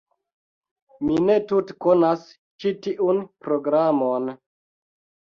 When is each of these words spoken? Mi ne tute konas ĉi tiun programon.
Mi 1.07 1.17
ne 1.25 1.33
tute 1.51 1.75
konas 1.85 2.23
ĉi 2.63 2.71
tiun 2.87 3.19
programon. 3.49 4.33